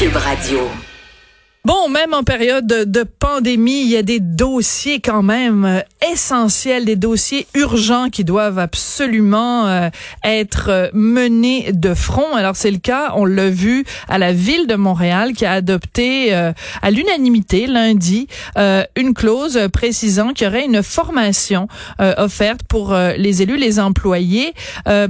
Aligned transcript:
Cube 0.00 0.16
Radio. 0.16 0.89
Bon, 1.66 1.90
même 1.90 2.14
en 2.14 2.22
période 2.22 2.66
de, 2.66 3.02
pandémie, 3.02 3.82
il 3.82 3.88
y 3.88 3.96
a 3.98 4.02
des 4.02 4.18
dossiers 4.18 5.00
quand 5.00 5.22
même 5.22 5.66
euh, 5.66 5.80
essentiels, 6.10 6.86
des 6.86 6.96
dossiers 6.96 7.46
urgents 7.52 8.08
qui 8.08 8.24
doivent 8.24 8.58
absolument 8.58 9.66
euh, 9.66 9.90
être 10.24 10.70
euh, 10.70 10.88
menés 10.94 11.72
de 11.74 11.92
front. 11.92 12.34
Alors 12.34 12.56
c'est 12.56 12.70
le 12.70 12.78
cas, 12.78 13.12
on 13.14 13.26
l'a 13.26 13.50
vu 13.50 13.84
à 14.08 14.16
la 14.16 14.32
ville 14.32 14.68
de 14.68 14.74
Montréal 14.74 15.34
qui 15.34 15.44
a 15.44 15.52
adopté 15.52 16.32
à 16.32 16.90
l'unanimité 16.90 17.66
lundi 17.66 18.26
une 18.96 19.12
clause 19.14 19.58
précisant 19.72 20.32
qu'il 20.32 20.46
y 20.46 20.50
aurait 20.50 20.64
une 20.64 20.82
formation 20.82 21.68
offerte 21.98 22.62
pour 22.68 22.94
les 22.94 23.42
élus, 23.42 23.56
les 23.56 23.78
employés 23.80 24.54
à 24.86 25.06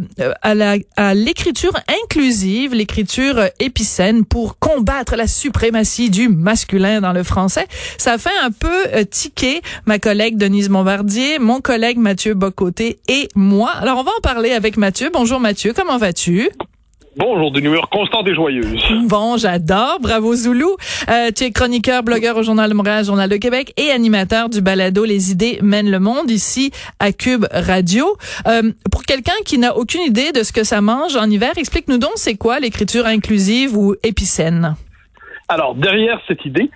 à 0.97 1.15
l'écriture 1.15 1.73
inclusive, 2.05 2.75
l'écriture 2.75 3.48
épicène 3.59 4.25
pour 4.25 4.59
combattre 4.59 5.17
la 5.17 5.27
suprématie 5.27 6.11
du 6.11 6.29
masculin 6.41 7.01
dans 7.01 7.12
le 7.12 7.23
français. 7.23 7.67
Ça 7.98 8.19
fait 8.19 8.31
un 8.42 8.51
peu 8.51 8.87
euh, 8.95 9.05
tiquer 9.05 9.61
ma 9.87 9.98
collègue 9.98 10.37
Denise 10.37 10.69
Bombardier, 10.69 11.39
mon 11.39 11.61
collègue 11.61 11.98
Mathieu 11.98 12.34
Bocoté 12.34 12.98
et 13.09 13.28
moi. 13.34 13.70
Alors, 13.70 13.98
on 13.98 14.03
va 14.03 14.11
en 14.17 14.20
parler 14.23 14.53
avec 14.53 14.77
Mathieu. 14.77 15.11
Bonjour 15.12 15.41
Mathieu, 15.41 15.73
comment 15.75 15.98
vas-tu? 15.98 16.51
Bonjour, 17.17 17.51
de 17.51 17.59
humeur 17.59 17.89
constante 17.91 18.29
et 18.29 18.34
joyeuse. 18.34 18.83
Bon, 19.06 19.37
j'adore. 19.37 19.98
Bravo 20.01 20.33
Zoulou. 20.34 20.77
Euh, 21.09 21.31
tu 21.34 21.45
es 21.45 21.51
chroniqueur, 21.51 22.05
blogueur 22.05 22.37
au 22.37 22.45
Journal 22.45 22.70
de 22.70 22.75
Montréal, 22.75 23.05
Journal 23.05 23.29
de 23.29 23.36
Québec 23.36 23.75
et 23.77 23.91
animateur 23.91 24.48
du 24.48 24.61
balado 24.61 25.05
Les 25.05 25.33
idées 25.33 25.59
mènent 25.61 25.91
le 25.91 25.98
monde 25.98 26.31
ici 26.31 26.70
à 27.01 27.12
Cube 27.12 27.47
Radio. 27.51 28.17
Euh, 28.47 28.73
pour 28.92 29.03
quelqu'un 29.03 29.34
qui 29.45 29.59
n'a 29.59 29.77
aucune 29.77 30.03
idée 30.03 30.31
de 30.31 30.45
ce 30.45 30.53
que 30.53 30.62
ça 30.62 30.81
mange 30.81 31.17
en 31.17 31.29
hiver, 31.29 31.51
explique-nous 31.57 31.98
donc 31.98 32.12
c'est 32.14 32.36
quoi 32.36 32.61
l'écriture 32.61 33.07
inclusive 33.07 33.77
ou 33.77 33.97
épicène? 34.05 34.77
Alors, 35.51 35.75
derrière 35.75 36.20
cette 36.29 36.45
idée, 36.45 36.70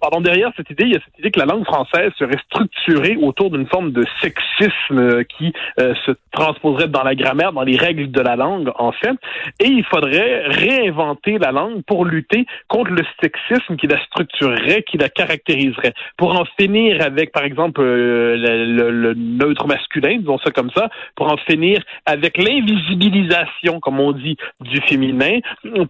pardon, 0.00 0.20
derrière 0.20 0.52
cette 0.56 0.70
idée, 0.70 0.84
il 0.84 0.92
y 0.92 0.96
a 0.96 1.00
cette 1.04 1.18
idée 1.18 1.30
que 1.30 1.40
la 1.40 1.46
langue 1.46 1.64
française 1.64 2.12
serait 2.18 2.38
structurée 2.46 3.16
autour 3.20 3.50
d'une 3.50 3.66
forme 3.66 3.92
de 3.92 4.04
sexisme 4.20 4.98
euh, 4.98 5.24
qui 5.24 5.52
euh, 5.80 5.94
se 6.06 6.12
transposerait 6.32 6.88
dans 6.88 7.02
la 7.02 7.14
grammaire, 7.14 7.52
dans 7.52 7.62
les 7.62 7.76
règles 7.76 8.10
de 8.10 8.20
la 8.20 8.36
langue, 8.36 8.70
en 8.76 8.92
fait. 8.92 9.16
Et 9.60 9.68
il 9.68 9.84
faudrait 9.84 10.46
réinventer 10.46 11.38
la 11.38 11.52
langue 11.52 11.82
pour 11.86 12.04
lutter 12.04 12.46
contre 12.68 12.90
le 12.90 13.02
sexisme 13.20 13.76
qui 13.76 13.86
la 13.86 14.02
structurerait, 14.04 14.82
qui 14.82 14.98
la 14.98 15.08
caractériserait. 15.08 15.94
Pour 16.16 16.38
en 16.38 16.44
finir 16.58 17.02
avec, 17.04 17.32
par 17.32 17.44
exemple, 17.44 17.80
euh, 17.80 18.36
le, 18.36 19.14
neutre 19.14 19.66
masculin, 19.66 20.18
disons 20.18 20.38
ça 20.38 20.50
comme 20.50 20.70
ça, 20.74 20.88
pour 21.16 21.32
en 21.32 21.36
finir 21.38 21.82
avec 22.06 22.36
l'invisibilisation, 22.36 23.80
comme 23.80 24.00
on 24.00 24.12
dit, 24.12 24.36
du 24.60 24.80
féminin, 24.82 25.38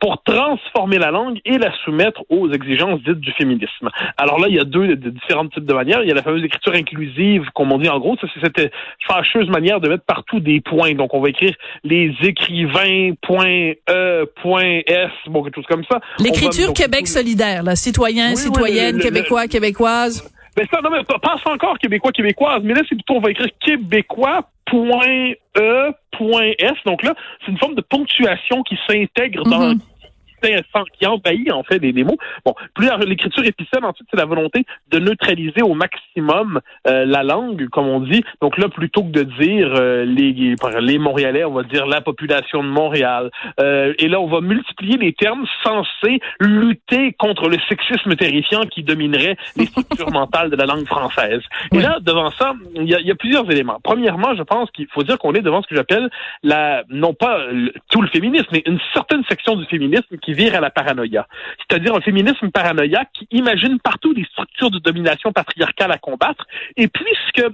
pour 0.00 0.22
transformer 0.22 0.98
la 0.98 1.10
langue 1.10 1.40
et 1.44 1.58
la 1.58 1.72
soumettre 1.84 2.22
aux 2.28 2.50
exigences 2.50 3.00
dites 3.02 3.20
du 3.20 3.32
féminisme. 3.32 3.71
Alors 4.16 4.38
là, 4.38 4.48
il 4.48 4.54
y 4.54 4.60
a 4.60 4.64
deux 4.64 4.96
différents 4.96 5.46
types 5.48 5.64
de 5.64 5.74
manières. 5.74 6.02
Il 6.02 6.08
y 6.08 6.12
a 6.12 6.14
la 6.14 6.22
fameuse 6.22 6.44
écriture 6.44 6.74
inclusive, 6.74 7.44
comme 7.54 7.72
on 7.72 7.78
dit 7.78 7.88
en 7.88 7.98
gros, 7.98 8.16
c'est 8.20 8.28
cette 8.40 8.72
fâcheuse 9.06 9.48
manière 9.48 9.80
de 9.80 9.88
mettre 9.88 10.04
partout 10.04 10.40
des 10.40 10.60
points. 10.60 10.94
Donc 10.94 11.14
on 11.14 11.20
va 11.20 11.30
écrire 11.30 11.54
les 11.84 12.14
écrivains, 12.22 13.12
point 13.22 13.72
E, 13.88 14.26
point 14.42 14.80
S, 14.86 15.10
bon, 15.26 15.42
quelque 15.42 15.56
chose 15.56 15.66
comme 15.68 15.84
ça. 15.90 16.00
L'écriture 16.18 16.72
Québec 16.72 17.06
solidaire, 17.06 17.62
là, 17.62 17.76
citoyen, 17.76 18.34
citoyenne, 18.36 18.98
québécois, 18.98 19.46
québécoise. 19.46 20.28
Ben 20.56 20.66
ça, 20.70 20.80
non, 20.82 20.90
mais 20.90 21.02
pas 21.04 21.36
encore 21.46 21.78
québécois, 21.78 22.12
québécoise, 22.12 22.60
mais 22.62 22.74
là, 22.74 22.82
c'est 22.86 22.94
plutôt, 22.94 23.14
on 23.14 23.20
va 23.20 23.30
écrire 23.30 23.48
québécois, 23.64 24.50
point 24.66 25.32
E, 25.56 25.90
point 26.12 26.50
S. 26.58 26.74
Donc 26.84 27.02
là, 27.02 27.14
c'est 27.40 27.52
une 27.52 27.58
forme 27.58 27.74
de 27.74 27.80
ponctuation 27.80 28.62
qui 28.62 28.78
s'intègre 28.86 29.44
dans, 29.44 29.72
mm-hmm 29.72 29.91
qui 30.98 31.06
envahit 31.06 31.52
en 31.52 31.62
fait 31.62 31.78
des, 31.78 32.04
mots. 32.04 32.18
Bon, 32.44 32.54
plus 32.74 32.88
l'écriture 33.06 33.44
épicène, 33.44 33.84
ensuite, 33.84 34.06
c'est 34.10 34.16
la 34.16 34.24
volonté 34.24 34.64
de 34.90 34.98
neutraliser 34.98 35.62
au 35.62 35.74
maximum 35.74 36.60
euh, 36.86 37.04
la 37.04 37.22
langue, 37.22 37.68
comme 37.68 37.88
on 37.88 38.00
dit. 38.00 38.22
Donc 38.40 38.58
là, 38.58 38.68
plutôt 38.68 39.02
que 39.02 39.10
de 39.10 39.22
dire 39.22 39.74
euh, 39.74 40.04
les, 40.04 40.32
les 40.80 40.98
Montréalais, 40.98 41.44
on 41.44 41.52
va 41.52 41.62
dire 41.62 41.86
la 41.86 42.00
population 42.00 42.62
de 42.62 42.68
Montréal. 42.68 43.30
Euh, 43.60 43.94
et 43.98 44.08
là, 44.08 44.20
on 44.20 44.28
va 44.28 44.40
multiplier 44.40 44.96
les 44.96 45.12
termes 45.12 45.46
censés 45.62 46.20
lutter 46.40 47.12
contre 47.18 47.48
le 47.48 47.56
sexisme 47.68 48.16
terrifiant 48.16 48.62
qui 48.62 48.82
dominerait 48.82 49.36
les 49.56 49.66
structures 49.66 50.10
mentales 50.12 50.50
de 50.50 50.56
la 50.56 50.66
langue 50.66 50.86
française. 50.86 51.42
Et 51.72 51.80
là, 51.80 51.98
devant 52.00 52.30
ça, 52.30 52.54
il 52.74 52.88
y 52.88 52.94
a, 52.94 53.00
y 53.00 53.10
a, 53.10 53.14
plusieurs 53.14 53.50
éléments. 53.50 53.78
Premièrement, 53.82 54.34
je 54.34 54.42
pense 54.42 54.70
qu'il 54.70 54.86
faut 54.88 55.02
dire 55.02 55.18
qu'on 55.18 55.34
est 55.34 55.40
devant 55.40 55.62
ce 55.62 55.68
que 55.68 55.76
j'appelle 55.76 56.10
la, 56.42 56.82
non 56.88 57.14
pas 57.14 57.38
tout 57.90 58.02
le 58.02 58.08
féminisme, 58.08 58.48
mais 58.52 58.62
une 58.66 58.80
certaine 58.92 59.22
section 59.28 59.56
du 59.56 59.64
féminisme 59.66 60.16
qui 60.18 60.31
à 60.40 60.60
la 60.60 60.70
paranoïa. 60.70 61.26
C'est-à-dire 61.58 61.94
un 61.94 62.00
féminisme 62.00 62.50
paranoïaque 62.50 63.10
qui 63.12 63.26
imagine 63.30 63.78
partout 63.80 64.14
des 64.14 64.24
structures 64.24 64.70
de 64.70 64.78
domination 64.78 65.32
patriarcale 65.32 65.92
à 65.92 65.98
combattre. 65.98 66.46
Et 66.76 66.88
puisque 66.88 67.46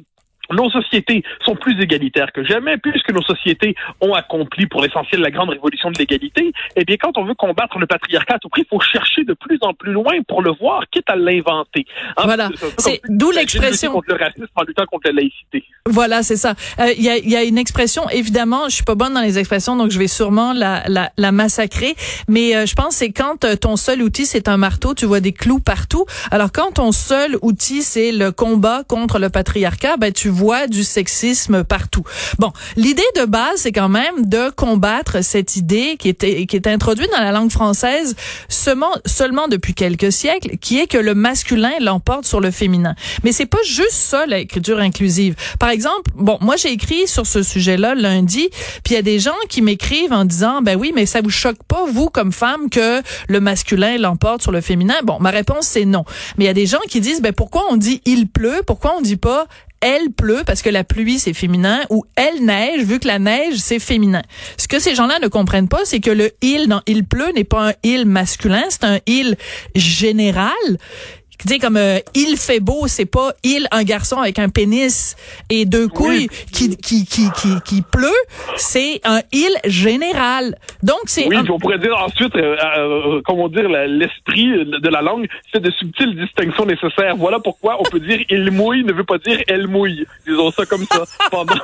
nos 0.51 0.71
sociétés 0.71 1.23
sont 1.45 1.57
plus 1.57 1.81
égalitaires 1.81 2.33
que 2.33 2.45
jamais, 2.45 2.77
puisque 2.79 3.13
nos 3.13 3.23
sociétés 3.23 3.75
ont 4.01 4.15
accompli 4.15 4.67
pour 4.67 4.83
l'essentiel 4.83 5.21
la 5.21 5.31
grande 5.31 5.51
révolution 5.51 5.91
de 5.91 5.99
l'égalité, 5.99 6.53
eh 6.77 6.85
bien, 6.85 6.97
quand 6.97 7.17
on 7.19 7.25
veut 7.25 7.35
combattre 7.35 7.79
le 7.79 7.87
patriarcat 7.87 8.35
à 8.35 8.39
tout 8.39 8.49
prix, 8.49 8.63
il 8.63 8.69
faut 8.69 8.81
chercher 8.81 9.25
de 9.25 9.35
plus 9.35 9.59
en 9.63 9.75
plus 9.75 9.93
loin 9.93 10.15
pour 10.27 10.43
le 10.43 10.53
voir, 10.53 10.83
quitte 10.91 11.09
à 11.09 11.17
l'inventer. 11.17 11.87
Hein, 12.17 12.23
voilà. 12.25 12.51
C'est 12.79 13.01
d'où 13.09 13.31
l'expression. 13.31 13.93
contre 13.93 14.09
le 14.09 14.17
racisme 14.17 14.47
en 14.55 14.63
luttant 14.63 14.85
contre 14.87 15.09
la 15.09 15.13
laïcité. 15.13 15.65
Voilà, 15.87 16.23
c'est 16.23 16.37
ça. 16.37 16.55
Euh, 16.81 16.93
il 16.97 17.03
y, 17.03 17.09
a, 17.09 17.17
y, 17.19 17.37
a, 17.37 17.45
une 17.45 17.59
expression, 17.59 18.09
évidemment, 18.11 18.69
je 18.69 18.75
suis 18.75 18.85
pas 18.85 18.95
bonne 18.95 19.15
dans 19.15 19.23
les 19.23 19.39
expressions, 19.39 19.77
donc 19.77 19.91
je 19.91 19.99
vais 19.99 20.09
sûrement 20.09 20.53
la, 20.53 20.83
la, 20.89 21.11
la 21.17 21.33
massacrer, 21.33 21.95
mais 22.29 22.55
euh, 22.55 22.67
je 22.67 22.75
pense 22.75 22.97
c'est 22.97 23.13
quand 23.13 23.45
euh, 23.45 23.55
ton 23.55 23.77
seul 23.77 24.03
outil, 24.03 24.27
c'est 24.27 24.49
un 24.49 24.57
marteau, 24.57 24.93
tu 24.95 25.07
vois 25.07 25.21
des 25.21 25.33
clous 25.33 25.61
partout. 25.61 26.05
Alors, 26.31 26.53
quand 26.53 26.73
ton 26.73 26.93
seul 26.93 27.37
outil, 27.43 27.83
c'est 27.83 28.13
le 28.13 28.33
combat 28.33 28.83
contre 28.87 29.19
le 29.19 29.31
patriarcat, 29.31 29.97
ben, 29.97 30.13
tu 30.13 30.29
voit 30.39 30.69
du 30.69 30.85
sexisme 30.85 31.65
partout. 31.65 32.05
Bon, 32.39 32.53
l'idée 32.77 33.03
de 33.17 33.25
base, 33.25 33.63
c'est 33.63 33.73
quand 33.73 33.89
même 33.89 34.27
de 34.27 34.51
combattre 34.51 35.23
cette 35.23 35.57
idée 35.57 35.97
qui 35.99 36.11
est, 36.11 36.47
qui 36.47 36.57
est 36.57 36.67
introduite 36.67 37.11
dans 37.11 37.23
la 37.23 37.33
langue 37.33 37.51
française 37.51 38.15
seulement, 38.49 38.93
seulement 39.05 39.49
depuis 39.49 39.75
quelques 39.75 40.13
siècles, 40.13 40.57
qui 40.59 40.79
est 40.79 40.87
que 40.87 40.99
le 40.99 41.15
masculin 41.15 41.73
l'emporte 41.81 42.25
sur 42.25 42.41
le 42.41 42.51
féminin. 42.51 42.95
Mais 43.25 43.33
c'est 43.33 43.47
pas 43.47 43.63
juste 43.65 43.93
ça, 43.93 44.27
l'écriture 44.27 44.79
inclusive. 44.79 45.35
Par 45.59 45.71
exemple, 45.71 46.11
bon, 46.15 46.39
moi, 46.41 46.57
j'ai 46.57 46.71
écrit 46.71 47.09
sur 47.09 47.27
ce 47.27 47.43
sujet-là 47.43 47.95
lundi, 47.95 48.49
puis 48.85 48.93
il 48.93 48.95
y 48.95 48.99
a 48.99 49.03
des 49.03 49.19
gens 49.19 49.33
qui 49.49 49.61
m'écrivent 49.63 50.13
en 50.13 50.25
disant, 50.25 50.63
ben 50.63 50.77
oui, 50.77 50.93
mais 50.95 51.07
ça 51.07 51.21
vous 51.21 51.31
choque 51.31 51.63
pas, 51.67 51.85
vous, 51.91 52.09
comme 52.09 52.33
femme, 52.33 52.71
que 52.71 53.03
le 53.29 53.41
masculin 53.41 53.99
l'emporte 53.99 54.43
sur 54.43 54.53
le 54.53 54.61
féminin? 54.61 54.95
Bon, 55.05 55.19
ma 55.21 55.31
réponse, 55.31 55.67
c'est 55.67 55.85
non. 55.85 56.05
Mais 56.37 56.45
il 56.45 56.47
y 56.47 56.51
a 56.51 56.55
des 56.55 56.67
gens 56.67 56.81
qui 56.89 57.01
disent, 57.01 57.21
ben 57.21 57.33
pourquoi 57.33 57.65
on 57.71 57.77
dit 57.77 58.01
il 58.05 58.29
pleut? 58.29 58.63
Pourquoi 58.67 58.95
on 58.97 59.01
dit 59.01 59.17
pas 59.17 59.47
elle 59.81 60.11
pleut 60.11 60.43
parce 60.47 60.63
que 60.63 60.71
la 60.71 60.85
pluie 60.85 61.19
c'est 61.19 61.35
féminin 61.35 61.81
ou 61.91 62.05
elle 62.17 62.45
neige 62.45 62.83
vu 62.83 62.99
que 62.99 63.07
la 63.07 63.19
neige 63.19 63.57
c'est 63.57 63.79
féminin. 63.79 64.23
Ce 64.57 64.69
que 64.69 64.79
ces 64.79 64.95
gens-là 64.95 65.19
ne 65.21 65.29
comprennent 65.29 65.69
pas, 65.69 65.85
c'est 65.85 66.01
que 66.01 66.11
le 66.11 66.33
il 66.43 66.69
dans 66.69 66.83
il 66.87 67.05
pleut 67.05 67.33
n'est 67.35 67.45
pas 67.45 67.71
un 67.71 67.73
il 67.83 68.07
masculin, 68.07 68.65
c'est 68.69 68.85
un 68.85 68.99
il 69.07 69.37
général 69.75 70.53
tu 71.39 71.47
sais 71.47 71.59
comme 71.61 71.77
euh, 71.77 72.01
il 72.15 72.37
fait 72.37 72.59
beau, 72.59 72.89
c'est 72.89 73.07
pas 73.07 73.33
il 73.45 73.69
un 73.71 73.85
garçon 73.85 74.17
avec 74.17 74.41
un 74.41 74.49
pénis 74.49 75.15
et 75.51 75.67
deux 75.67 75.87
couilles 75.87 76.29
qui, 76.53 76.77
qui, 76.77 77.05
qui 77.05 77.31
qui 77.31 77.49
qui 77.65 77.83
pleut, 77.83 78.11
c'est 78.57 79.01
un 79.05 79.21
il 79.33 79.57
général. 79.65 80.57
Donc 80.83 80.99
c'est 81.07 81.27
Oui, 81.27 81.37
on 81.49 81.59
pourrait 81.59 81.79
dire 81.79 81.97
ensuite 81.97 82.35
euh, 82.35 82.57
euh, 82.77 83.23
comment 83.25 83.49
dire 83.49 83.69
l'esprit 83.69 84.49
de 84.49 84.89
la 84.89 85.01
langue, 85.01 85.29
c'est 85.53 85.63
de 85.63 85.71
subtiles 85.71 86.17
distinctions 86.17 86.67
nécessaires. 86.67 87.17
Voilà 87.17 87.39
pourquoi 87.39 87.77
on 87.79 87.85
peut 87.85 88.01
dire 88.01 88.19
il 88.31 88.51
mouille 88.51 88.83
ne 88.83 88.93
veut 88.93 89.05
pas 89.05 89.19
dire 89.19 89.41
elle 89.47 89.69
mouille. 89.69 90.07
Disons 90.27 90.51
ça 90.51 90.67
comme 90.67 90.85
ça 90.91 91.05
pendant 91.31 91.55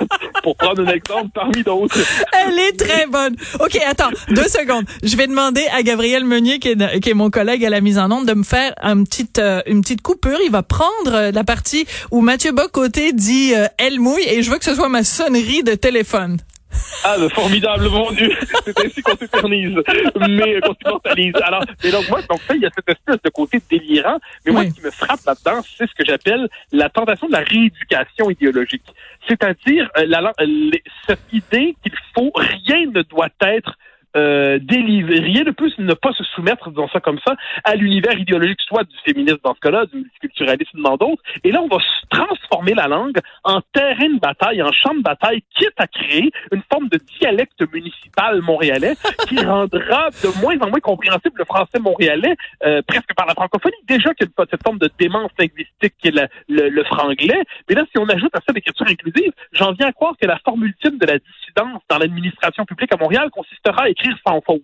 pour 0.45 0.57
prendre 0.57 0.87
un 0.87 0.93
exemple 0.93 1.31
parmi 1.35 1.65
d'autres. 1.65 1.99
Elle 2.47 2.59
est 2.59 2.79
très 2.79 3.07
bonne. 3.07 3.35
OK, 3.59 3.77
attends, 3.89 4.11
deux 4.31 4.49
secondes. 4.49 4.85
Je 5.03 5.17
vais 5.17 5.27
demander 5.27 5.63
à 5.77 5.83
Gabriel 5.83 6.25
Meunier 6.25 6.61
qui 6.61 6.69
est, 6.69 7.01
qui 7.01 7.11
est 7.11 7.15
mon 7.15 7.31
collègue 7.31 7.65
à 7.65 7.71
la 7.71 7.81
mise 7.81 7.99
en 7.99 8.11
onde 8.13 8.27
de 8.27 8.35
me 8.35 8.45
faire 8.45 8.73
un 8.81 9.03
petit 9.03 9.29
une 9.67 9.81
petite 9.83 10.03
coupure. 10.03 10.39
Il 10.45 10.51
va 10.51 10.63
prendre 10.63 11.13
euh, 11.15 11.31
la 11.33 11.45
partie 11.45 11.87
où 12.11 12.21
Mathieu 12.21 12.53
Bocoté 12.53 13.13
dit 13.13 13.55
euh, 13.55 13.67
elle 13.79 14.01
mouille 14.01 14.25
et 14.29 14.43
je 14.43 14.51
veux 14.51 14.59
que 14.59 14.65
ce 14.65 14.75
soit 14.75 14.89
ma 14.89 15.05
sonnerie 15.05 15.63
de 15.63 15.75
téléphone. 15.75 16.39
Ah, 17.05 17.17
le 17.17 17.29
formidable, 17.29 17.89
mon 17.89 18.11
Dieu. 18.13 18.31
C'est 18.65 18.85
ainsi 18.85 19.01
qu'on 19.03 19.17
s'éternise, 19.17 19.77
mais 20.29 20.61
qu'on 20.61 20.75
s'immortalise. 20.75 21.35
Alors, 21.43 21.65
mais 21.85 21.93
donc 21.93 22.09
moi, 22.09 22.21
donc 22.23 22.41
ça, 22.49 22.55
il 22.57 22.63
y 22.63 22.67
a 22.67 22.71
cette 22.75 22.89
espèce 22.89 23.23
de 23.23 23.31
côté 23.31 23.61
délirant. 23.71 24.19
Mais 24.45 24.53
moi, 24.53 24.63
Oui. 24.63 24.71
ce 24.71 24.75
qui 24.75 24.85
me 24.85 24.91
frappe 24.91 25.21
là-dedans, 25.25 25.63
c'est 25.79 25.89
ce 25.89 25.95
que 25.95 26.05
j'appelle 26.05 26.49
la 26.73 26.89
tentation 26.89 27.29
de 27.29 27.33
la 27.33 27.41
rééducation 27.41 28.29
idéologique. 28.29 28.83
C'est-à-dire 29.29 29.89
euh, 29.99 30.71
cette 31.07 31.21
idée 31.33 31.77
qu'il 31.83 31.95
faut 32.15 32.33
rien 32.35 32.87
ne 32.93 33.03
doit 33.03 33.29
être 33.43 33.77
euh, 34.17 34.59
délivré. 34.61 35.21
Rien 35.21 35.43
de 35.43 35.51
plus 35.51 35.77
ne 35.79 35.95
pas 35.95 36.13
se 36.13 36.25
soumettre, 36.25 36.71
disons 36.71 36.89
ça 36.89 37.01
comme 37.01 37.19
ça, 37.27 37.35
à 37.65 37.75
l'univers 37.75 38.19
idéologique, 38.19 38.61
soit 38.67 38.85
du 38.85 38.97
féminisme 39.05 39.39
dans 39.43 39.55
ce 39.55 39.61
cas-là, 39.61 39.87
du 39.87 39.97
multiculturalisme 39.99 40.81
dans 40.83 40.97
d'autres. 40.97 41.23
Et 41.43 41.51
là, 41.51 41.63
on 41.63 41.69
va 41.69 41.79
transformer 42.11 42.75
la 42.75 42.87
langue 42.87 43.19
en 43.43 43.61
terrain 43.73 44.09
de 44.09 44.21
bataille, 44.21 44.63
en 44.63 44.73
champ 44.73 44.95
de 44.95 45.03
bataille, 45.03 45.43
quitte 45.57 45.75
à 45.79 45.87
créer 45.87 46.31
une 46.53 46.63
forme 46.73 46.89
de 46.89 46.99
dialecte 47.19 47.61
municipal 47.73 48.41
montréalais 48.41 48.95
qui 49.29 49.39
rendra 49.45 50.11
de 50.11 50.41
moins 50.41 50.57
en 50.61 50.71
moins 50.71 50.81
compréhensible 50.81 51.39
le 51.39 51.45
français 51.45 51.79
montréalais, 51.81 52.37
euh, 52.65 52.83
presque 52.87 53.15
par 53.17 53.27
la 53.27 53.35
francophonie. 53.35 53.75
Déjà 53.89 54.15
qu'il 54.15 54.27
y 54.27 54.43
a 54.43 54.45
cette 54.51 54.63
forme 54.63 54.79
de 54.79 54.91
démence 54.99 55.31
linguistique 55.39 55.95
qui 55.99 56.09
est 56.09 56.15
le, 56.15 56.29
le, 56.49 56.69
le 56.69 56.85
franglais. 56.85 57.43
Mais 57.69 57.75
là, 57.75 57.85
si 57.91 57.99
on 57.99 58.09
ajoute 58.09 58.35
à 58.35 58.41
ça 58.47 58.53
l'écriture 58.53 58.87
inclusive, 58.89 59.33
j'en 59.53 59.73
viens 59.73 59.89
à 59.89 59.93
croire 59.93 60.15
que 60.21 60.27
la 60.27 60.39
forme 60.45 60.65
ultime 60.65 60.99
de 60.99 61.07
la 61.07 61.19
dissidence 61.19 61.83
dans 61.91 61.99
l'administration 61.99 62.65
publique 62.65 62.93
à 62.93 62.97
Montréal 62.97 63.31
consistera 63.31 63.85
à 63.85 63.89
écrire 63.89 64.04
sans 64.27 64.41
faute. 64.41 64.63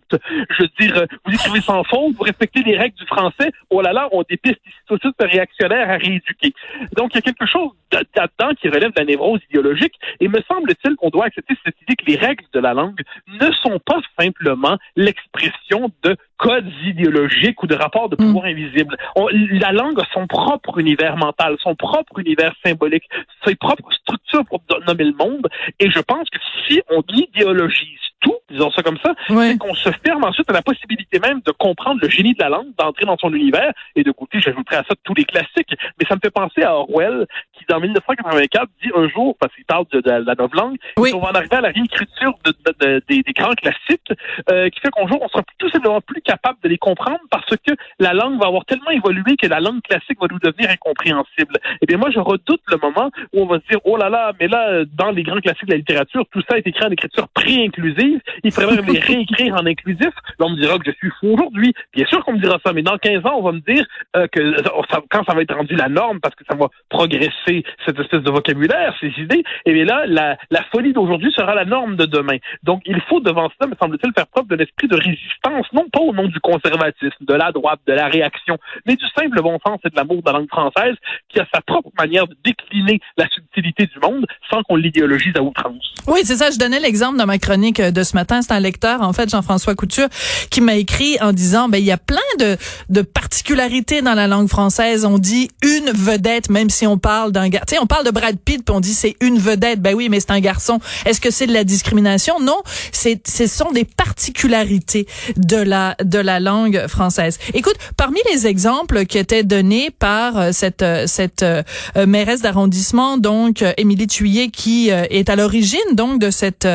Je 0.50 0.62
veux 0.62 0.69
dire, 0.81 0.96
euh, 0.96 1.06
vous 1.25 1.34
écrivez 1.34 1.60
sans 1.60 1.82
faute, 1.84 2.14
vous 2.16 2.22
respectez 2.25 2.62
les 2.62 2.76
règles 2.76 2.96
du 2.96 3.06
français, 3.06 3.50
oh 3.70 3.81
là 3.81 3.92
là, 3.92 4.08
on 4.12 4.22
dépiste 4.28 4.60
ici 4.66 4.76
tout 4.87 4.96
de 4.96 5.00
suite 5.00 5.14
de 5.19 5.26
réactionnaires 5.26 5.90
à 5.90 5.96
rééduquer. 5.96 6.52
Donc, 6.96 7.10
il 7.12 7.16
y 7.16 7.19
a 7.19 7.22
quelque 7.22 7.46
chose 7.46 7.70
de- 7.92 7.98
là-dedans 8.16 8.54
qui 8.60 8.69
relève 8.69 8.92
de 8.92 8.98
la 8.98 9.04
névrose 9.04 9.40
idéologique, 9.50 9.94
et 10.20 10.28
me 10.28 10.40
semble-t-il 10.48 10.96
qu'on 10.96 11.10
doit 11.10 11.26
accepter 11.26 11.54
cette 11.64 11.81
idée 11.82 11.96
que 11.96 12.04
les 12.06 12.16
règles 12.16 12.44
de 12.52 12.60
la 12.60 12.75
langue 12.75 13.00
ne 13.28 13.50
sont 13.62 13.78
pas 13.84 14.00
simplement 14.19 14.76
l'expression 14.96 15.90
de 16.02 16.16
codes 16.36 16.70
idéologiques 16.84 17.62
ou 17.62 17.66
de 17.66 17.75
rapports 17.75 18.08
de 18.08 18.16
pouvoir 18.16 18.46
invisibles. 18.46 18.96
On- 19.16 19.28
la 19.28 19.72
langue 19.72 20.00
a 20.00 20.06
son 20.14 20.26
propre 20.26 20.78
univers 20.78 21.16
mental, 21.16 21.56
son 21.60 21.75
propre 21.75 22.19
univers 22.19 22.54
symbolique, 22.64 23.04
ses 23.44 23.54
propres 23.56 23.93
structures 23.93 24.44
pour 24.46 24.62
nommer 24.86 25.04
le 25.04 25.12
monde, 25.14 25.46
et 25.78 25.90
je 25.90 26.00
pense 26.00 26.28
que 26.31 26.38
si 26.66 26.81
on 26.90 27.02
idéologise 27.12 27.98
tout, 28.20 28.36
disons 28.50 28.70
ça 28.70 28.82
comme 28.82 28.99
ça, 29.05 29.14
c'est 29.50 29.58
qu'on 29.58 29.75
se 29.75 29.91
ferme 30.05 30.25
ensuite 30.25 30.49
à 30.50 30.52
la 30.52 30.62
possibilité 30.62 31.19
même 31.20 31.41
de 31.47 31.52
comprendre 31.52 32.00
le 32.02 32.08
génie 32.08 32.35
de 32.35 32.41
la 32.43 32.49
langue, 32.49 32.69
d'entrer 32.79 33.05
dans 33.06 33.17
son 33.19 33.32
univers, 33.32 33.73
et 33.97 34.02
de 34.02 34.11
côté, 34.12 34.41
j'ajouterai 34.41 34.76
à 34.76 34.85
ça 34.88 34.94
tous 35.05 35.14
les 35.14 35.25
classiques, 35.25 35.75
mais 35.99 36.06
ça 36.08 36.14
me 36.17 36.20
fait 36.20 36.31
penser 36.31 36.62
à 36.62 36.75
Orwell, 36.75 37.26
qui 37.52 37.64
dans 37.69 37.81
1984 37.81 38.67
dit 38.82 38.91
un 38.94 39.08
jour, 39.08 39.37
parce 39.41 39.55
qu'il 39.55 39.64
parle 39.64 39.85
de, 39.93 40.00
de 40.00 40.11
la 40.11 40.35
nouvelle 40.35 40.79
Oui. 40.99 41.11
on 41.14 41.20
va 41.20 41.29
en 41.31 41.35
arriver 41.35 41.56
à 41.56 41.61
la 41.61 41.69
réécriture 41.70 42.35
de, 42.44 42.50
de- 42.50 42.75
de- 42.87 43.02
des, 43.08 43.23
des 43.23 43.32
grands 43.32 43.55
classiques, 43.55 44.12
euh, 44.50 44.69
qui 44.70 44.81
fait 44.81 44.91
qu'un 44.91 45.06
jour, 45.06 45.19
on 45.23 45.29
sera 45.29 45.43
tout 45.58 45.70
simplement 45.70 46.00
plus 46.00 46.20
capable 46.23 46.58
de 46.62 46.69
les 46.69 46.79
comprendre 46.79 47.20
parce 47.31 47.46
que 47.67 47.73
la 47.99 48.12
langue 48.12 48.41
va 48.41 48.46
avoir 48.49 48.64
tellement 48.64 48.91
évolué 48.91 49.37
que 49.37 49.46
la 49.46 49.61
langue 49.61 49.82
classique 49.82 50.19
va 50.20 50.26
nous 50.31 50.38
devenir 50.38 50.70
incompréhensible. 50.70 51.56
Et 51.82 51.87
bien 51.87 51.99
moi, 51.99 52.11
je 52.11 52.19
redoute 52.19 52.62
le 52.69 52.79
moment 52.82 53.11
où 53.32 53.43
on 53.43 53.46
va 53.46 53.56
se 53.61 53.67
dire, 53.70 53.79
oh 53.85 53.96
là 53.96 54.08
là, 54.08 54.32
mais 54.41 54.49
là, 54.49 54.85
dans 54.93 55.11
les 55.11 55.23
grands 55.23 55.41
classiques 55.41 55.67
de 55.67 55.73
la 55.73 55.79
littérature, 55.79 56.25
tout 56.32 56.43
ça 56.49 56.58
est 56.58 56.67
écrit 56.67 56.85
en 56.85 56.91
écriture 56.91 57.29
pré-inclusive, 57.29 58.20
il 58.44 58.52
faudrait 58.52 58.76
même 58.76 58.87
les 58.87 58.98
réécrire 58.98 59.54
en 59.54 59.66
inclusif. 59.66 60.10
Là, 60.38 60.46
on 60.46 60.50
me 60.50 60.60
dira 60.60 60.78
que 60.78 60.84
je 60.87 60.96
suis 60.96 61.10
fou 61.20 61.34
aujourd'hui. 61.34 61.72
Bien 61.94 62.06
sûr 62.06 62.25
qu'on 62.25 62.32
me 62.32 62.40
dira 62.40 62.58
ça, 62.64 62.72
mais 62.72 62.82
dans 62.82 62.96
15 62.98 63.26
ans, 63.26 63.37
on 63.38 63.42
va 63.42 63.52
me 63.52 63.60
dire 63.60 63.84
euh, 64.16 64.26
que 64.28 64.40
euh, 64.40 64.62
quand 65.10 65.25
ça 65.25 65.34
va 65.34 65.42
être 65.42 65.54
rendu 65.54 65.75
la 65.76 65.88
norme, 65.88 66.20
parce 66.20 66.34
que 66.34 66.44
ça 66.48 66.56
va 66.56 66.69
progresser 66.88 67.64
cette 67.84 67.98
espèce 67.98 68.22
de 68.22 68.31
vocabulaire, 68.31 68.94
ces 69.00 69.12
idées, 69.19 69.44
et 69.66 69.72
bien 69.72 69.84
là, 69.84 70.04
la, 70.06 70.37
la 70.50 70.62
folie 70.72 70.92
d'aujourd'hui 70.92 71.32
sera 71.32 71.54
la 71.54 71.64
norme 71.64 71.96
de 71.96 72.06
demain. 72.06 72.37
Donc, 72.62 72.82
il 72.87 73.00
faut 73.08 73.20
devant 73.20 73.48
cela, 73.58 73.70
me 73.70 73.76
semble-t-il, 73.81 74.12
faire 74.14 74.26
preuve 74.26 74.46
de 74.48 74.56
l'esprit 74.56 74.88
de 74.88 74.96
résistance, 74.96 75.66
non 75.72 75.88
pas 75.93 76.00
au 76.00 76.12
nom 76.12 76.28
du 76.28 76.40
conservatisme, 76.40 77.25
de 77.25 77.34
la 77.34 77.52
droite, 77.52 77.81
de 77.86 77.93
la 77.93 78.08
réaction, 78.08 78.58
mais 78.86 78.96
du 78.96 79.04
simple 79.16 79.40
bon 79.43 79.58
sens 79.66 79.78
et 79.84 79.90
de 79.90 79.96
l'amour 79.96 80.22
de 80.22 80.31
la 80.31 80.38
langue 80.38 80.48
française, 80.48 80.94
qui 81.28 81.40
a 81.40 81.46
sa 81.52 81.60
propre 81.60 81.90
manière 81.98 82.26
de 82.26 82.36
décliner 82.44 83.00
la 83.16 83.28
subtilité 83.28 83.86
du 83.86 83.98
monde 84.00 84.26
sans 84.50 84.62
qu'on 84.62 84.76
l'idéologise 84.76 85.32
à 85.36 85.43
outrance. 85.43 85.94
Oui, 86.06 86.20
c'est 86.25 86.36
ça. 86.36 86.50
Je 86.50 86.58
donnais 86.58 86.81
l'exemple 86.81 87.19
dans 87.19 87.26
ma 87.26 87.38
chronique 87.38 87.81
de 87.81 88.02
ce 88.02 88.14
matin. 88.14 88.30
C'est 88.43 88.53
un 88.53 88.61
lecteur, 88.61 89.03
en 89.03 89.12
fait, 89.12 89.29
Jean-François 89.29 89.75
Couture, 89.75 90.09
qui 90.50 90.61
m'a 90.61 90.77
écrit 90.77 91.19
en 91.21 91.32
disant, 91.32 91.69
ben, 91.69 91.79
il 91.79 91.85
y 91.85 91.93
a 91.93 91.99
plein 91.99 92.19
de, 92.38 92.56
de 92.88 93.03
particularités 93.03 94.03
dans 94.03 94.15
la 94.15 94.27
langue 94.27 94.49
française. 94.49 95.05
On 95.05 95.19
dit 95.19 95.50
une 95.62 95.91
vedette, 95.91 96.50
même 96.50 96.71
si 96.71 96.87
on 96.87 96.99
parle 96.99 97.32
d'un 97.32 97.49
gars. 97.49 97.62
Tu 97.67 97.75
sais, 97.75 97.81
on 97.81 97.87
parle 97.87 98.06
de 98.06 98.11
Brad 98.11 98.37
Pitt, 98.38 98.65
puis 98.65 98.75
on 98.75 98.81
dit 98.81 98.94
c'est 98.94 99.17
une 99.21 99.38
vedette. 99.38 99.81
Ben 99.81 99.94
oui, 99.94 100.09
mais 100.09 100.21
c'est 100.21 100.31
un 100.31 100.41
garçon. 100.41 100.81
Est-ce 101.05 101.21
que 101.21 101.31
c'est 101.31 101.47
de 101.47 101.53
la 101.53 101.65
discrimination? 101.65 102.41
Non. 102.41 102.62
C'est, 102.93 103.27
ce 103.27 103.47
sont 103.47 103.73
des 103.73 103.85
particularités 103.85 105.06
de 105.37 105.56
la, 105.56 105.97
de 106.03 106.19
la 106.19 106.41
langue 106.41 106.87
française. 106.87 107.38
Écoute, 107.55 107.77
parmi 107.97 108.19
les 108.32 108.47
exemples 108.47 109.06
qui 109.06 109.19
étaient 109.19 109.44
donnés 109.44 109.91
par 109.91 110.38
euh, 110.38 110.50
cette, 110.53 110.82
euh, 110.82 111.06
cette 111.06 111.43
euh, 111.43 111.62
mairesse 112.06 112.43
d'arrondissement, 112.43 113.19
donc 113.19 113.62
euh, 113.62 113.73
Émilie 113.77 114.06
Thuillier, 114.06 114.50
qui 114.50 114.91
euh, 114.91 115.05
est 115.11 115.29
à 115.29 115.37
l'origine 115.37 115.79
donc 115.94 116.21
de 116.21 116.31
cette 116.31 116.67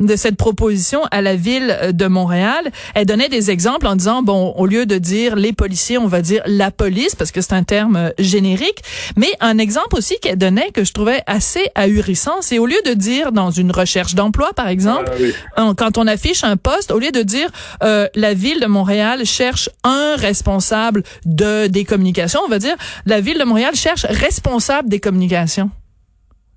de 0.00 0.16
cette 0.16 0.36
proposition 0.36 0.97
à 1.10 1.20
la 1.22 1.36
ville 1.36 1.78
de 1.92 2.06
Montréal, 2.06 2.70
elle 2.94 3.06
donnait 3.06 3.28
des 3.28 3.50
exemples 3.50 3.86
en 3.86 3.96
disant 3.96 4.22
bon, 4.22 4.52
au 4.56 4.66
lieu 4.66 4.86
de 4.86 4.98
dire 4.98 5.36
les 5.36 5.52
policiers, 5.52 5.98
on 5.98 6.06
va 6.06 6.22
dire 6.22 6.42
la 6.46 6.70
police 6.70 7.14
parce 7.14 7.32
que 7.32 7.40
c'est 7.40 7.52
un 7.54 7.62
terme 7.64 7.96
euh, 7.96 8.10
générique. 8.18 8.82
Mais 9.16 9.28
un 9.40 9.58
exemple 9.58 9.96
aussi 9.96 10.18
qu'elle 10.20 10.36
donnait 10.38 10.70
que 10.72 10.84
je 10.84 10.92
trouvais 10.92 11.22
assez 11.26 11.70
ahurissant, 11.74 12.36
c'est 12.40 12.58
au 12.58 12.66
lieu 12.66 12.80
de 12.84 12.92
dire 12.94 13.32
dans 13.32 13.50
une 13.50 13.70
recherche 13.72 14.14
d'emploi, 14.14 14.52
par 14.54 14.68
exemple, 14.68 15.10
en- 15.56 15.74
quand 15.74 15.98
on 15.98 16.06
affiche 16.06 16.44
un 16.44 16.56
poste, 16.56 16.90
au 16.90 16.98
lieu 16.98 17.10
de 17.12 17.22
dire 17.22 17.48
euh, 17.82 18.06
la 18.14 18.34
ville 18.34 18.60
de 18.60 18.66
Montréal 18.66 19.24
cherche 19.24 19.70
un 19.84 20.16
responsable 20.16 21.02
de 21.24 21.66
des 21.66 21.84
communications, 21.84 22.40
on 22.44 22.48
va 22.48 22.58
dire 22.58 22.76
la 23.06 23.20
ville 23.20 23.38
de 23.38 23.44
Montréal 23.44 23.74
cherche 23.74 24.04
responsable 24.08 24.88
des 24.88 25.00
communications. 25.00 25.70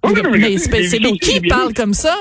Oui, 0.03 0.13
oui, 0.15 0.21
mais 0.39 0.55
vu 0.55 0.69
mais 0.71 0.79
aussi, 1.11 1.19
qui 1.19 1.41
parle 1.41 1.73
comme 1.73 1.93
ça? 1.93 2.15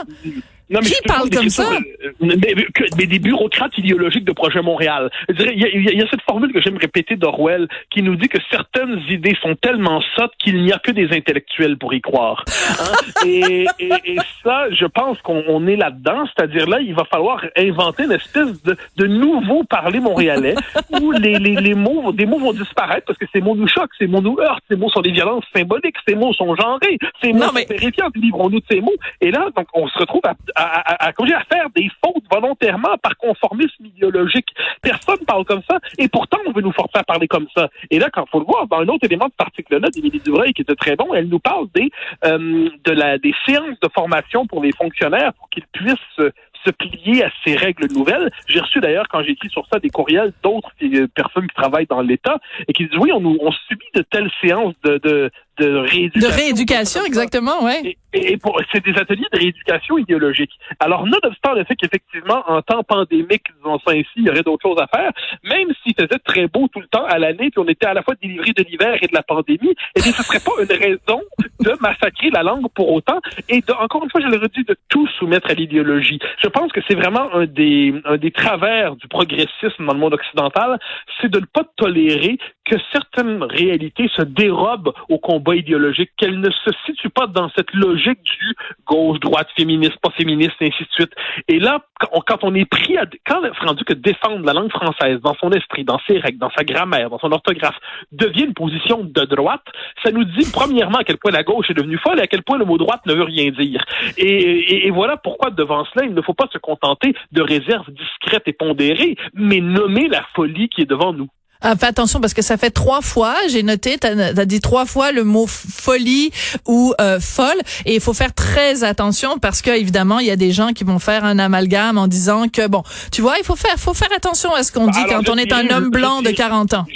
Non, 0.71 0.81
mais 0.83 0.89
Qui 0.91 1.03
parle 1.07 1.29
comme 1.31 1.49
ça? 1.49 1.65
euh, 1.65 2.11
Mais, 2.21 2.37
que- 2.75 2.85
mais 2.97 3.07
des 3.07 3.19
bureaucrates 3.19 3.77
idéologiques 3.77 4.25
de 4.25 4.33
Projet 4.33 4.63
Montréal. 4.63 5.11
Il 5.29 5.41
y, 5.41 5.97
y 5.97 6.03
a- 6.03 6.07
cette 6.09 6.23
formule 6.23 6.53
que 6.53 6.61
j'aime 6.61 6.77
répéter 6.77 7.17
d'Orwell 7.17 7.67
qui 7.91 8.03
nous 8.03 8.15
dit 8.17 8.29
que 8.29 8.39
certaines 8.51 9.01
idées 9.09 9.37
sont 9.43 9.55
tellement 9.57 10.01
sottes 10.17 10.33
qu'il 10.39 10.63
n'y 10.63 10.73
a 10.73 10.79
que 10.79 10.93
des 10.93 11.09
intellectuels 11.13 11.77
pour 11.77 11.93
y 11.95 12.01
croire. 12.01 12.45
Hein? 12.49 12.85
et, 13.27 13.67
et, 13.79 13.91
et 14.05 14.17
ça, 14.45 14.71
je 14.71 14.87
pense 14.87 15.21
qu'on 15.23 15.43
on 15.49 15.67
est 15.67 15.77
là-dedans. 15.77 16.25
C'est-à-dire 16.35 16.69
là, 16.69 16.79
il 16.81 16.95
va 16.95 17.05
falloir 17.05 17.45
inventer 17.57 18.05
une 18.05 18.13
espèce 18.13 18.63
de, 18.63 18.77
de 18.97 19.07
nouveau 19.07 19.65
parler 19.65 19.99
montréalais 20.01 20.55
où 21.01 21.11
les, 21.13 21.39
les, 21.39 21.57
les 21.57 21.75
mots, 21.75 22.13
des 22.13 22.27
mots 22.27 22.39
vont 22.39 22.53
disparaître 22.53 23.07
parce 23.07 23.19
que 23.19 23.27
ces 23.33 23.41
mots 23.41 23.57
nous 23.57 23.67
choquent, 23.69 23.91
ces 23.99 24.07
mots 24.07 24.21
nous 24.21 24.39
heurtent, 24.39 24.63
ces 24.71 24.77
mots 24.77 24.91
sont 24.91 25.01
des 25.01 25.11
violences 25.13 25.45
symboliques, 25.55 25.97
ces 26.07 26.15
mots 26.15 26.33
sont 26.35 26.55
genrés, 26.55 26.99
ces 27.23 27.33
mots 27.33 27.41
Non, 27.41 27.47
sont 27.49 27.55
mais- 27.55 27.65
terrifiants. 27.65 28.09
Livrons-nous 28.15 28.61
de 28.61 28.65
ces 28.71 28.81
mots. 28.81 28.95
Et 29.21 29.31
là, 29.31 29.49
donc, 29.57 29.67
on 29.75 29.89
se 29.89 29.99
retrouve 29.99 30.21
à, 30.25 30.35
à, 30.55 30.60
à, 30.63 31.07
à, 31.09 31.13
dire, 31.25 31.39
à 31.39 31.55
faire 31.55 31.69
des 31.75 31.89
fautes 32.05 32.25
volontairement 32.31 32.97
par 33.03 33.17
conformisme 33.17 33.87
idéologique. 33.87 34.49
Personne 34.83 35.25
parle 35.27 35.45
comme 35.45 35.63
ça, 35.69 35.79
et 35.99 36.09
pourtant, 36.09 36.39
on 36.47 36.53
veut 36.53 36.63
nous 36.63 36.73
forcer 36.73 36.99
à 36.99 37.05
parler 37.05 37.29
comme 37.29 37.47
ça. 37.57 37.69
Et 37.91 37.99
là, 37.99 38.09
quand 38.13 38.27
faut 38.31 38.41
le 38.41 38.47
voir, 38.47 38.67
dans 38.67 38.79
un 38.79 38.89
autre 38.89 39.05
élément 39.05 39.27
de 39.27 39.33
cet 39.33 39.47
article-là 39.47 39.89
d'Émilie 39.91 40.21
Dubreuil, 40.21 40.53
qui 40.53 40.63
était 40.63 40.75
très 40.75 40.97
bon, 40.97 41.15
elle 41.15 41.29
nous 41.29 41.39
parle 41.39 41.67
des, 41.75 41.91
euh, 42.25 42.69
de 42.85 42.93
la, 42.93 43.19
des 43.19 43.35
séances 43.47 43.79
de 43.81 43.89
formation 43.95 44.47
pour 44.47 44.63
les 44.63 44.73
fonctionnaires 44.73 45.33
pour 45.35 45.49
qu'ils 45.51 45.67
puissent 45.73 45.97
se, 46.17 46.31
se 46.65 46.71
plier 46.71 47.25
à 47.25 47.31
ces 47.45 47.57
règles 47.57 47.87
nouvelles. 47.93 48.31
J'ai 48.47 48.61
reçu 48.61 48.81
d'ailleurs, 48.81 49.09
quand 49.09 49.23
j'ai 49.23 49.37
sur 49.49 49.67
ça, 49.73 49.79
des 49.79 49.89
courriels 49.89 50.33
d'autres 50.43 50.71
euh, 50.83 51.07
personnes 51.15 51.47
qui 51.49 51.55
travaillent 51.55 51.87
dans 51.87 52.03
l'État 52.03 52.39
et 52.69 52.73
qui 52.73 52.87
disent, 52.87 52.99
oui, 52.99 53.11
on, 53.13 53.25
on 53.25 53.53
subit 53.69 53.87
de 53.95 54.03
telles 54.03 54.31
séances 54.41 54.75
de, 54.85 54.99
de, 54.99 55.31
de 55.61 55.77
rééducation. 55.77 56.29
De 56.29 56.35
rééducation, 56.35 57.01
exactement, 57.05 57.65
ouais. 57.65 57.97
Et, 58.13 58.33
et 58.33 58.37
pour, 58.37 58.61
c'est 58.73 58.85
des 58.85 58.99
ateliers 58.99 59.27
de 59.33 59.39
rééducation 59.39 59.99
idéologique. 59.99 60.51
Alors, 60.81 61.07
nonobstant 61.07 61.55
le 61.55 61.65
fait 61.65 61.77
qu'effectivement, 61.77 62.43
en 62.47 62.63
temps 62.63 62.83
pandémique, 62.83 63.45
disons 63.59 63.79
ça 63.87 63.93
ainsi, 63.93 64.09
il 64.17 64.27
y 64.27 64.31
aurait 64.31 64.43
d'autres 64.43 64.63
choses 64.63 64.81
à 64.81 64.87
faire, 64.87 65.13
même 65.45 65.69
s'il 65.83 65.95
faisait 65.95 66.19
très 66.25 66.47
beau 66.49 66.69
tout 66.73 66.81
le 66.81 66.89
temps 66.89 67.05
à 67.05 67.19
l'année, 67.19 67.51
puis 67.51 67.59
on 67.59 67.69
était 67.69 67.87
à 67.87 67.95
la 67.95 68.03
fois 68.03 68.15
délivré 68.21 68.53
de 68.53 68.63
l'hiver 68.65 68.99
et 69.01 69.07
de 69.07 69.15
la 69.15 69.23
pandémie, 69.23 69.75
eh 69.97 70.01
bien, 70.01 70.13
ce 70.13 70.23
serait 70.23 70.41
pas 70.41 70.53
une 70.61 70.79
raison 70.79 71.23
de 71.61 71.73
massacrer 71.81 72.31
la 72.31 72.43
langue 72.43 72.67
pour 72.75 72.91
autant 72.91 73.21
et 73.49 73.61
de, 73.61 73.73
encore 73.73 74.03
une 74.05 74.11
fois, 74.11 74.21
je 74.21 74.27
le 74.27 74.39
redis, 74.39 74.65
de 74.65 74.77
tout 74.89 75.07
soumettre 75.19 75.51
à 75.51 75.55
l'idéologie. 75.55 76.19
Je 76.39 76.49
pense 76.49 76.73
que 76.73 76.81
c'est 76.89 76.95
vraiment 76.95 77.33
un 77.35 77.47
des, 77.47 77.95
un 78.05 78.17
des 78.17 78.31
travers 78.31 78.97
du 78.97 79.07
progressisme 79.09 79.87
dans 79.87 79.93
le 79.93 79.99
monde 79.99 80.15
occidental, 80.15 80.79
c'est 81.21 81.31
de 81.31 81.41
ne 81.41 81.47
pas 81.47 81.65
tolérer 81.77 82.39
que 82.65 82.77
certaines 82.93 83.43
réalités 83.43 84.09
se 84.15 84.23
dérobent 84.23 84.93
au 85.09 85.19
combat 85.19 85.50
idéologique, 85.57 86.11
qu'elles 86.17 86.41
ne 86.41 86.51
se 86.51 86.71
situent 86.87 87.11
pas 87.11 87.27
dans 87.27 87.51
cette 87.57 87.73
logique 87.73 88.23
du 88.23 88.55
gauche-droite, 88.87 89.49
féministe, 89.57 89.97
pas 90.03 90.11
féministe, 90.11 90.55
et 90.61 90.67
ainsi 90.67 90.85
de 90.85 90.91
suite. 90.91 91.13
Et 91.49 91.59
là, 91.59 91.85
quand 92.27 92.43
on 92.43 92.55
est 92.55 92.65
pris 92.65 92.97
à, 92.97 93.05
quand 93.27 93.41
rendu 93.61 93.85
que 93.85 93.95
défendre 93.95 94.45
la 94.45 94.53
langue 94.53 94.71
française 94.71 95.21
dans 95.23 95.35
son 95.35 95.51
esprit, 95.51 95.85
dans 95.85 96.01
ses 96.07 96.19
règles, 96.19 96.39
dans 96.39 96.51
sa 96.57 96.65
grammaire, 96.65 97.11
dans 97.11 97.19
son 97.19 97.33
orthographe, 97.33 97.79
devient 98.13 98.45
une 98.45 98.55
position 98.55 99.05
de 99.05 99.25
droite, 99.25 99.65
ça 100.05 100.11
nous 100.11 100.25
dit 100.25 100.47
premièrement 100.53 100.99
à 100.99 101.05
quel 101.05 101.19
point 101.19 101.31
la 101.31 101.43
gauche 101.43 101.71
est 101.71 101.75
devenue 101.75 101.99
folle 101.99 102.19
et 102.19 102.23
à 102.23 102.27
quel 102.27 102.43
point 102.43 102.59
le 102.59 102.65
mot 102.65 102.79
droite 102.79 103.05
ne 103.07 103.15
veut 103.15 103.25
rien 103.25 103.51
dire. 103.51 103.85
Et 104.17 104.91
voilà 104.91 105.17
pourquoi 105.17 105.51
devant 105.51 105.85
cela, 105.87 106.07
il 106.07 106.15
ne 106.15 106.23
faut 106.23 106.35
pas 106.35 106.49
se 106.53 106.59
contenter 106.59 107.15
de 107.33 107.43
réserves 107.43 107.91
discrètes 107.91 108.47
et 108.47 108.53
pondérées, 108.53 109.17
mais 109.35 109.61
nommer 109.61 110.09
la 110.09 110.23
folie 110.35 110.69
qui 110.69 110.83
est 110.83 110.91
devant 110.91 111.13
nous. 111.13 111.29
Ah, 111.63 111.77
fais 111.77 111.87
attention 111.87 112.21
parce 112.21 112.33
que 112.33 112.41
ça 112.41 112.57
fait 112.57 112.71
trois 112.71 113.03
fois, 113.03 113.35
j'ai 113.51 113.63
noté, 113.63 113.99
tu 113.99 114.07
as, 114.07 114.47
dit 114.47 114.61
trois 114.61 114.87
fois 114.87 115.13
le 115.13 115.25
mot 115.25 115.47
folie 115.47 116.31
ou 116.67 116.95
euh, 117.01 117.21
folle 117.21 117.61
et 117.85 117.95
il 117.95 118.01
faut 118.01 118.15
faire 118.15 118.33
très 118.33 118.83
attention 118.83 119.39
parce 119.39 119.61
que 119.61 119.71
évidemment, 119.71 120.21
il 120.21 120.27
y 120.27 120.31
a 120.31 120.37
des 120.37 120.53
gens 120.53 120.73
qui 120.73 120.85
vont 120.85 120.99
faire 120.99 121.25
un 121.25 121.39
amalgame 121.39 121.99
en 121.99 122.09
disant 122.09 122.49
que 122.49 122.67
bon, 122.67 122.83
tu 123.13 123.21
vois, 123.21 123.35
il 123.39 123.45
faut 123.45 123.57
faire 123.57 123.77
faut 123.77 123.93
faire 123.93 124.09
attention 124.17 124.55
à 124.55 124.63
ce 124.63 124.73
qu'on 124.73 124.89
dit 124.89 125.05
quand 125.07 125.29
on 125.29 125.37
est 125.37 125.53
un 125.53 125.69
homme 125.69 125.91
blanc 125.91 126.23
de 126.23 126.31
40 126.31 126.75
ans. 126.75 126.87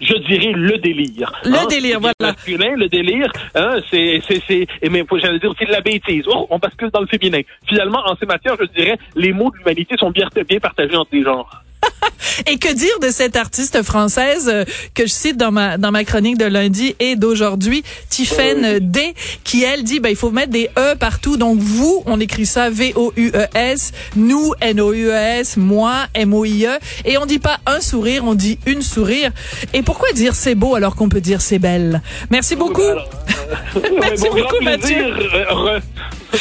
Je, 0.00 0.18
dirais 0.28 0.52
le 0.52 0.76
délire. 0.78 1.32
Le 1.44 1.54
hein, 1.54 1.66
délire, 1.70 1.98
voilà. 1.98 2.34
le 2.46 2.88
délire, 2.88 3.32
hein, 3.54 3.76
c'est 3.90 4.20
c'est 4.28 4.42
c'est 4.46 4.66
mais 4.90 5.02
j'allais 5.16 5.38
dire 5.38 5.50
aussi 5.50 5.64
la 5.66 5.80
bêtise. 5.80 6.24
Oh, 6.26 6.46
on 6.50 6.58
bascule 6.58 6.90
dans 6.90 7.00
le 7.00 7.06
féminin. 7.06 7.40
Finalement, 7.66 8.02
en 8.04 8.14
ces 8.16 8.26
matières, 8.26 8.56
je 8.60 8.66
dirais 8.78 8.98
les 9.16 9.32
mots 9.32 9.50
de 9.50 9.56
l'humanité 9.56 9.96
sont 9.98 10.10
bien 10.10 10.28
bien 10.46 10.58
partagés 10.58 10.96
entre 10.96 11.10
les 11.12 11.22
genres. 11.22 11.63
et 12.46 12.58
que 12.58 12.72
dire 12.72 12.98
de 13.00 13.08
cette 13.10 13.36
artiste 13.36 13.82
française 13.82 14.50
euh, 14.52 14.64
que 14.94 15.06
je 15.06 15.12
cite 15.12 15.36
dans 15.36 15.52
ma 15.52 15.78
dans 15.78 15.90
ma 15.90 16.04
chronique 16.04 16.38
de 16.38 16.44
lundi 16.44 16.94
et 17.00 17.16
d'aujourd'hui, 17.16 17.84
Tiffaine 18.08 18.78
D, 18.80 19.14
qui 19.44 19.62
elle 19.62 19.84
dit 19.84 20.00
ben 20.00 20.10
il 20.10 20.16
faut 20.16 20.30
mettre 20.30 20.50
des 20.50 20.70
e 20.76 20.94
partout. 20.96 21.36
Donc 21.36 21.58
vous, 21.58 22.02
on 22.06 22.20
écrit 22.20 22.46
ça 22.46 22.70
V 22.70 22.92
O 22.96 23.12
U 23.16 23.30
E 23.34 23.46
S, 23.54 23.92
nous 24.16 24.52
N 24.60 24.80
O 24.80 24.92
U 24.92 25.08
E 25.08 25.40
S, 25.40 25.56
moi 25.56 26.06
M 26.14 26.34
O 26.34 26.44
I 26.44 26.66
E 26.66 26.78
et 27.04 27.18
on 27.18 27.26
dit 27.26 27.38
pas 27.38 27.58
un 27.66 27.80
sourire, 27.80 28.24
on 28.26 28.34
dit 28.34 28.58
une 28.66 28.82
sourire. 28.82 29.30
Et 29.72 29.82
pourquoi 29.82 30.12
dire 30.12 30.34
c'est 30.34 30.54
beau 30.54 30.74
alors 30.74 30.96
qu'on 30.96 31.08
peut 31.08 31.20
dire 31.20 31.40
c'est 31.40 31.58
belle? 31.58 32.02
Merci 32.30 32.56
beaucoup. 32.56 32.82
Merci 34.00 34.28
beaucoup 34.28 34.62
Mathieu. 34.62 34.96
Euh, 34.96 35.80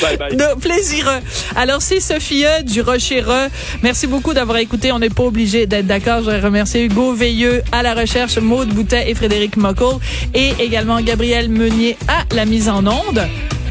bye 0.02 0.18
bye. 0.18 0.36
De 0.36 0.60
plaisir. 0.60 1.22
Alors 1.56 1.82
c'est 1.82 2.00
Sophie 2.00 2.46
du 2.64 2.82
Rocher. 2.82 3.24
Merci 3.82 4.08
beaucoup 4.08 4.34
d'avoir 4.34 4.58
écouté. 4.58 4.92
On 4.92 5.00
n'est 5.00 5.10
pas 5.10 5.24
obligé 5.24 5.53
d'être 5.54 5.86
d'accord. 5.86 6.18
Je 6.18 6.24
voudrais 6.24 6.40
remercier 6.40 6.84
Hugo 6.84 7.14
Veilleux 7.14 7.62
à 7.72 7.84
la 7.84 7.94
recherche, 7.94 8.38
Maude 8.38 8.70
Boutet 8.70 9.10
et 9.10 9.14
Frédéric 9.14 9.56
Mockel 9.56 10.00
et 10.34 10.54
également 10.60 11.00
Gabriel 11.02 11.50
Meunier 11.50 11.96
à 12.08 12.26
la 12.34 12.46
mise 12.46 12.70
en 12.70 12.86
onde. 12.86 13.22